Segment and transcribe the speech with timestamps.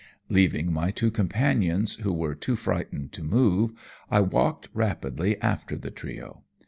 [0.29, 3.71] Leaving my two companions, who were too frightened to move,
[4.09, 6.41] I walked rapidly after the trio.